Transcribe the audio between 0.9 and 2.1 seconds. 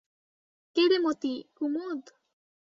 রে মতি, কুমুদ?